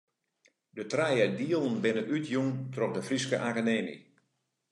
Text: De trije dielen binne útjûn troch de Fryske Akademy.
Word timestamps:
De 0.77 0.83
trije 0.91 1.27
dielen 1.39 1.75
binne 1.83 2.03
útjûn 2.15 2.49
troch 2.73 2.93
de 2.95 3.01
Fryske 3.07 3.37
Akademy. 3.49 3.95